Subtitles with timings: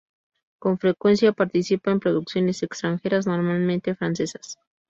[0.57, 4.57] Con frecuencia participa en producciones extranjeras, normalmente francesas.